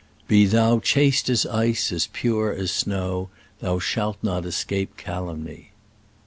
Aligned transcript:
Be 0.27 0.47
thou 0.47 0.79
chaste 0.79 1.29
as 1.29 1.45
ice, 1.45 1.91
as 1.91 2.07
pure 2.11 2.51
as 2.51 2.71
snow, 2.71 3.29
thou 3.59 3.77
shalt 3.77 4.17
not 4.23 4.47
escape 4.47 4.97
calumny. 4.97 5.73